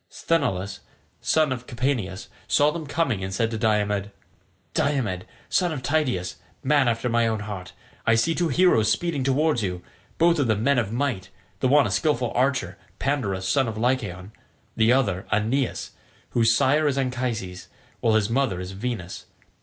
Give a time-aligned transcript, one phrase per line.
[0.09, 0.79] Sthenelus,
[1.21, 4.09] son of Capaneus, saw them coming and said to Diomed,
[4.73, 9.61] "Diomed, son of Tydeus, man after my own heart, I see two heroes speeding towards
[9.61, 9.83] you,
[10.17, 11.29] both of them men of might
[11.59, 14.31] the one a skilful archer, Pandarus son of Lycaon,
[14.75, 15.91] the other, Aeneas,
[16.31, 17.67] whose sire is Anchises,
[17.99, 19.27] while his mother is Venus.